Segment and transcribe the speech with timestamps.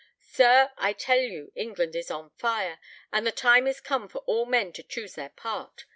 [0.31, 2.79] Sir, I tell you England is on fire,
[3.13, 5.85] and the time is come for all men to choose their part.